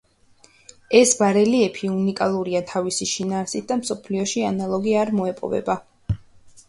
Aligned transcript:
ეს 0.99 1.11
ბარელიეფი 1.19 1.91
უნიკალურია 1.97 2.63
თავისი 2.73 3.09
შინაარსით 3.11 3.69
და 3.73 3.79
მსოფლიოში 3.85 4.45
ანალოგი 4.51 4.97
არ 5.07 5.13
მოეპოვება. 5.21 5.81